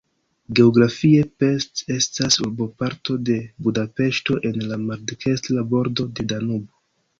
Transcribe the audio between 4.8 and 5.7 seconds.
maldekstra